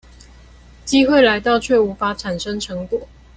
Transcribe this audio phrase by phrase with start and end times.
[0.83, 3.07] 機會來到卻無法產生成果